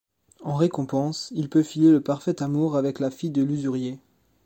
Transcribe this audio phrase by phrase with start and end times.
[0.43, 3.99] En récompense, il peut filer le parfait amour avec la fille de l'usurier.